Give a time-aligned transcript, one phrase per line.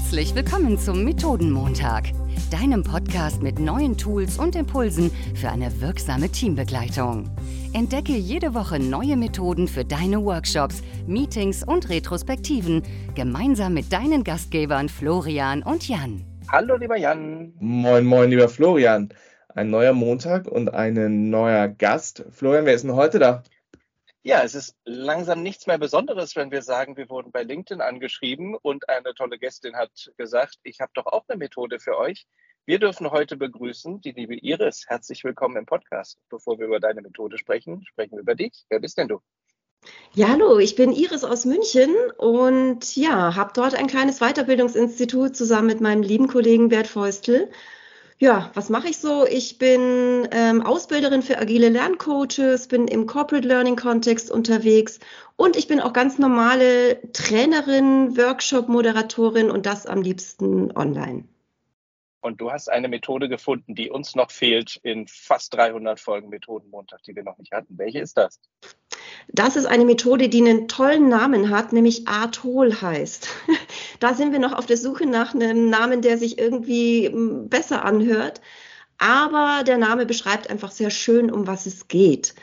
[0.00, 2.04] Herzlich willkommen zum Methodenmontag,
[2.50, 7.30] deinem Podcast mit neuen Tools und Impulsen für eine wirksame Teambegleitung.
[7.74, 12.82] Entdecke jede Woche neue Methoden für deine Workshops, Meetings und Retrospektiven
[13.14, 16.24] gemeinsam mit deinen Gastgebern Florian und Jan.
[16.50, 17.52] Hallo, lieber Jan.
[17.60, 19.10] Moin, moin, lieber Florian.
[19.54, 22.24] Ein neuer Montag und ein neuer Gast.
[22.30, 23.42] Florian, wer ist denn heute da?
[24.22, 28.54] Ja, es ist langsam nichts mehr Besonderes, wenn wir sagen, wir wurden bei LinkedIn angeschrieben
[28.54, 32.26] und eine tolle Gästin hat gesagt, ich habe doch auch eine Methode für euch.
[32.66, 34.84] Wir dürfen heute begrüßen die liebe Iris.
[34.88, 36.18] Herzlich willkommen im Podcast.
[36.28, 38.66] Bevor wir über deine Methode sprechen, sprechen wir über dich.
[38.68, 39.22] Wer bist denn du?
[40.12, 45.68] Ja, hallo, ich bin Iris aus München und ja, habe dort ein kleines Weiterbildungsinstitut zusammen
[45.68, 47.50] mit meinem lieben Kollegen Bert Feustel
[48.20, 49.26] ja, was mache ich so?
[49.26, 55.00] Ich bin ähm, Ausbilderin für agile Lerncoaches, bin im Corporate Learning Kontext unterwegs
[55.36, 61.24] und ich bin auch ganz normale Trainerin, Workshop-Moderatorin und das am liebsten online.
[62.20, 67.02] Und du hast eine Methode gefunden, die uns noch fehlt in fast 300 Folgen Methodenmontag,
[67.04, 67.78] die wir noch nicht hatten.
[67.78, 68.38] Welche ist das?
[69.28, 73.28] Das ist eine Methode, die einen tollen Namen hat, nämlich Atol heißt.
[74.00, 77.84] Da sind wir noch auf der Suche nach einem Namen, der sich irgendwie hm, besser
[77.84, 78.40] anhört.
[78.98, 82.34] Aber der Name beschreibt einfach sehr schön, um was es geht.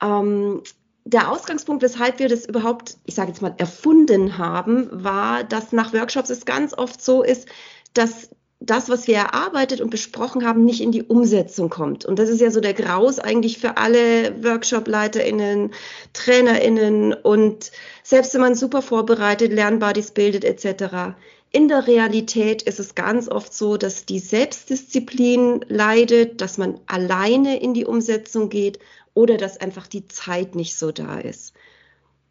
[0.00, 0.62] Ähm,
[1.04, 5.92] der Ausgangspunkt, weshalb wir das überhaupt, ich sage jetzt mal, erfunden haben, war, dass nach
[5.92, 7.48] Workshops es ganz oft so ist,
[7.94, 8.30] dass
[8.64, 12.04] das, was wir erarbeitet und besprochen haben, nicht in die Umsetzung kommt.
[12.04, 15.72] Und das ist ja so der Graus eigentlich für alle Workshop-LeiterInnen,
[16.12, 21.16] TrainerInnen und selbst wenn man super vorbereitet, Lernbuddies bildet etc.
[21.50, 27.60] In der Realität ist es ganz oft so, dass die Selbstdisziplin leidet, dass man alleine
[27.60, 28.78] in die Umsetzung geht
[29.14, 31.52] oder dass einfach die Zeit nicht so da ist.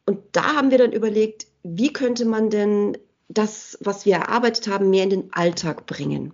[0.06, 2.98] Und da haben wir dann überlegt, wie könnte man denn
[3.34, 6.34] das, was wir erarbeitet haben, mehr in den Alltag bringen.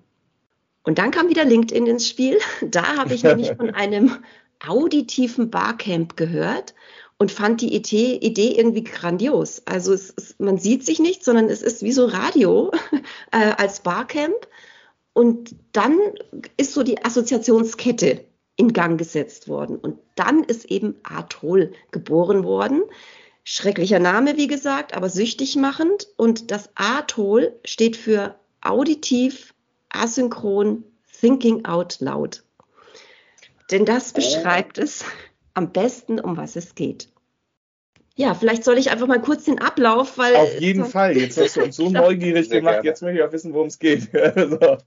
[0.83, 2.39] Und dann kam wieder LinkedIn ins Spiel.
[2.61, 4.17] Da habe ich nämlich von einem
[4.65, 6.73] auditiven Barcamp gehört
[7.17, 8.19] und fand die Idee,
[8.57, 9.63] irgendwie grandios.
[9.65, 12.71] Also es ist, man sieht sich nicht, sondern es ist wie so Radio
[13.31, 14.47] äh, als Barcamp.
[15.13, 15.97] Und dann
[16.57, 18.23] ist so die Assoziationskette
[18.55, 19.77] in Gang gesetzt worden.
[19.77, 22.83] Und dann ist eben Atoll geboren worden.
[23.49, 26.09] Schrecklicher Name, wie gesagt, aber süchtig machend.
[26.17, 29.53] Und das ATOL steht für auditiv,
[29.87, 30.83] asynchron,
[31.21, 32.43] thinking out loud.
[33.71, 35.05] Denn das beschreibt es
[35.53, 37.07] am besten, um was es geht.
[38.17, 40.35] Ja, vielleicht soll ich einfach mal kurz den Ablauf, weil.
[40.35, 41.15] Auf jeden so Fall.
[41.15, 42.83] Jetzt hast du uns so neugierig gemacht.
[42.83, 44.09] Jetzt möchte ich auch wissen, worum es geht.
[44.35, 44.77] so.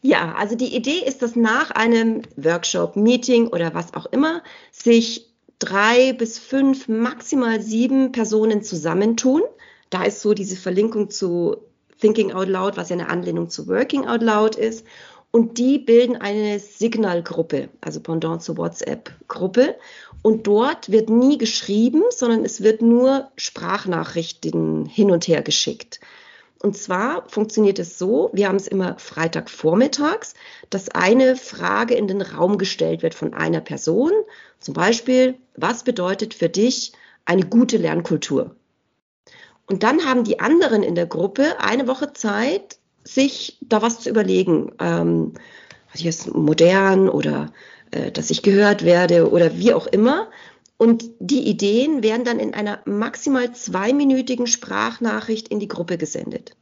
[0.00, 4.42] Ja, also die Idee ist, dass nach einem Workshop, Meeting oder was auch immer
[4.72, 9.42] sich drei bis fünf, maximal sieben Personen zusammentun.
[9.90, 11.56] Da ist so diese Verlinkung zu
[12.00, 14.86] Thinking Out Loud, was ja eine Anlehnung zu Working Out Loud ist.
[15.30, 19.76] Und die bilden eine Signalgruppe, also Pendant zur WhatsApp-Gruppe.
[20.22, 26.00] Und dort wird nie geschrieben, sondern es wird nur Sprachnachrichten hin und her geschickt.
[26.60, 30.34] Und zwar funktioniert es so, wir haben es immer Freitagvormittags,
[30.70, 34.10] dass eine Frage in den Raum gestellt wird von einer Person.
[34.58, 36.92] Zum Beispiel, was bedeutet für dich
[37.24, 38.56] eine gute Lernkultur?
[39.66, 44.10] Und dann haben die anderen in der Gruppe eine Woche Zeit, sich da was zu
[44.10, 44.72] überlegen.
[44.80, 45.34] Ähm,
[45.92, 47.52] was ist modern oder
[47.90, 50.28] äh, dass ich gehört werde oder wie auch immer.
[50.78, 56.56] Und die Ideen werden dann in einer maximal zweiminütigen Sprachnachricht in die Gruppe gesendet.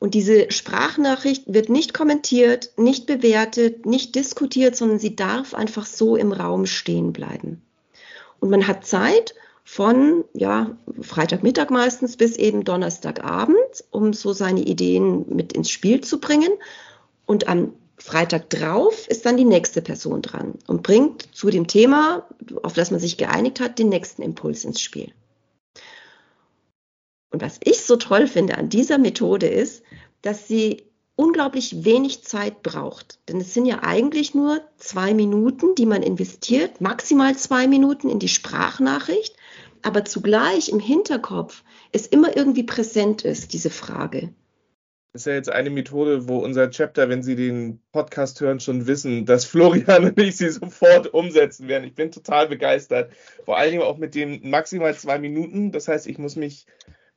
[0.00, 6.16] Und diese Sprachnachricht wird nicht kommentiert, nicht bewertet, nicht diskutiert, sondern sie darf einfach so
[6.16, 7.62] im Raum stehen bleiben.
[8.40, 15.24] Und man hat Zeit von ja, Freitagmittag meistens bis eben Donnerstagabend, um so seine Ideen
[15.28, 16.50] mit ins Spiel zu bringen.
[17.24, 22.28] Und am Freitag drauf ist dann die nächste Person dran und bringt zu dem Thema,
[22.62, 25.12] auf das man sich geeinigt hat, den nächsten Impuls ins Spiel.
[27.30, 29.82] Und was ich so toll finde an dieser Methode ist,
[30.22, 30.84] dass sie
[31.16, 33.18] unglaublich wenig Zeit braucht.
[33.28, 38.18] Denn es sind ja eigentlich nur zwei Minuten, die man investiert, maximal zwei Minuten in
[38.18, 39.36] die Sprachnachricht,
[39.82, 44.32] aber zugleich im Hinterkopf es immer irgendwie präsent ist, diese Frage.
[45.14, 49.26] Ist ja jetzt eine Methode, wo unser Chapter, wenn Sie den Podcast hören, schon wissen,
[49.26, 51.84] dass Florian und ich sie sofort umsetzen werden.
[51.84, 53.12] Ich bin total begeistert.
[53.44, 55.70] Vor allen Dingen auch mit den maximal zwei Minuten.
[55.70, 56.66] Das heißt, ich muss mich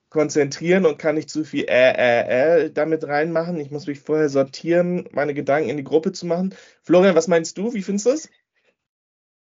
[0.09, 3.59] konzentrieren und kann nicht zu viel äh, äh, äh damit reinmachen.
[3.59, 6.53] Ich muss mich vorher sortieren, meine Gedanken in die Gruppe zu machen.
[6.83, 7.73] Florian, was meinst du?
[7.73, 8.29] Wie findest du es?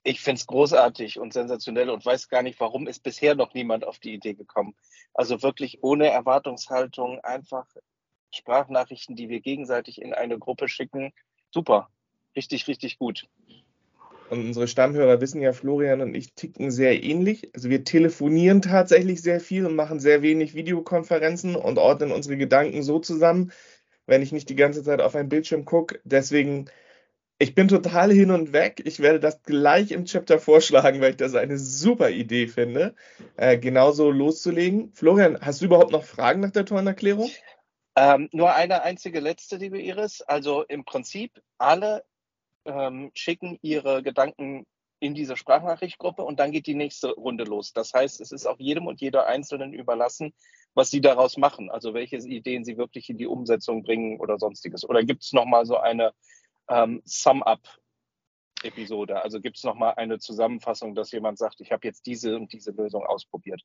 [0.02, 3.86] Ich finde es großartig und sensationell und weiß gar nicht, warum ist bisher noch niemand
[3.86, 4.74] auf die Idee gekommen.
[5.12, 7.66] Also wirklich ohne Erwartungshaltung einfach
[8.36, 11.12] Sprachnachrichten, die wir gegenseitig in eine Gruppe schicken.
[11.50, 11.88] Super.
[12.36, 13.26] Richtig, richtig gut.
[14.28, 17.50] Und unsere Stammhörer wissen ja, Florian und ich ticken sehr ähnlich.
[17.54, 22.82] Also wir telefonieren tatsächlich sehr viel und machen sehr wenig Videokonferenzen und ordnen unsere Gedanken
[22.82, 23.52] so zusammen,
[24.06, 26.00] wenn ich nicht die ganze Zeit auf ein Bildschirm gucke.
[26.04, 26.66] Deswegen,
[27.38, 28.82] ich bin total hin und weg.
[28.84, 32.94] Ich werde das gleich im Chapter vorschlagen, weil ich das eine super Idee finde,
[33.36, 34.90] äh, genauso loszulegen.
[34.92, 37.30] Florian, hast du überhaupt noch Fragen nach der Torenerklärung?
[37.96, 40.20] Ähm, nur eine einzige letzte, liebe Iris.
[40.20, 42.04] Also im Prinzip alle
[42.66, 44.66] ähm, schicken ihre Gedanken
[45.00, 47.72] in diese Sprachnachrichtgruppe und dann geht die nächste Runde los.
[47.72, 50.34] Das heißt, es ist auch jedem und jeder Einzelnen überlassen,
[50.74, 54.86] was sie daraus machen, also welche Ideen sie wirklich in die Umsetzung bringen oder sonstiges.
[54.88, 56.12] Oder gibt es nochmal so eine
[56.68, 59.22] ähm, Sum-Up-Episode?
[59.22, 62.72] Also gibt es nochmal eine Zusammenfassung, dass jemand sagt, ich habe jetzt diese und diese
[62.72, 63.62] Lösung ausprobiert?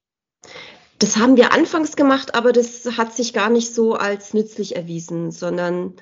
[1.01, 5.31] Das haben wir anfangs gemacht, aber das hat sich gar nicht so als nützlich erwiesen,
[5.31, 5.95] sondern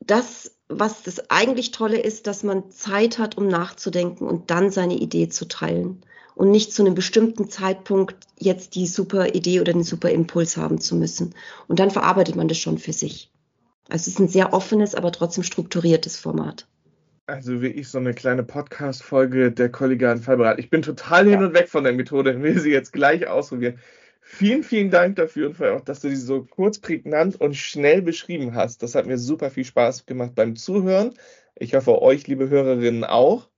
[0.00, 4.94] das was das eigentlich Tolle ist, dass man Zeit hat, um nachzudenken und dann seine
[4.94, 6.04] Idee zu teilen
[6.36, 10.80] und nicht zu einem bestimmten Zeitpunkt jetzt die super Idee oder den super Impuls haben
[10.80, 11.34] zu müssen.
[11.66, 13.32] Und dann verarbeitet man das schon für sich.
[13.88, 16.68] Also es ist ein sehr offenes, aber trotzdem strukturiertes Format.
[17.26, 20.62] Also wie ich so eine kleine Podcast-Folge der kollegialen Fallberatung.
[20.62, 23.78] Ich bin total hin und weg von der Methode, ich will sie jetzt gleich ausprobieren.
[24.32, 27.56] Vielen, vielen Dank dafür und vor allem auch, dass du sie so kurz, prägnant und
[27.56, 28.80] schnell beschrieben hast.
[28.80, 31.14] Das hat mir super viel Spaß gemacht beim Zuhören.
[31.56, 33.50] Ich hoffe, euch, liebe Hörerinnen, auch.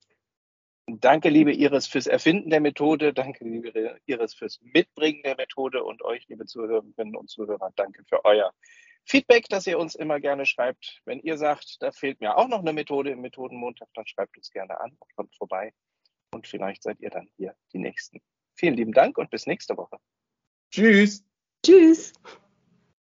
[0.87, 3.13] Danke, liebe Iris, fürs Erfinden der Methode.
[3.13, 5.85] Danke, liebe Iris, fürs Mitbringen der Methode.
[5.85, 8.51] Und euch, liebe Zuhörerinnen und Zuhörer, danke für euer
[9.05, 11.03] Feedback, das ihr uns immer gerne schreibt.
[11.05, 14.51] Wenn ihr sagt, da fehlt mir auch noch eine Methode im Methodenmontag, dann schreibt uns
[14.51, 15.75] gerne an und kommt vorbei.
[16.33, 18.23] Und vielleicht seid ihr dann hier die Nächsten.
[18.55, 19.99] Vielen lieben Dank und bis nächste Woche.
[20.73, 21.23] Tschüss.
[21.65, 22.13] Tschüss.